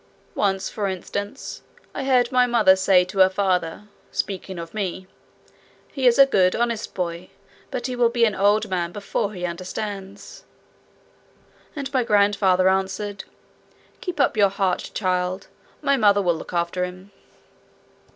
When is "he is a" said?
5.91-6.25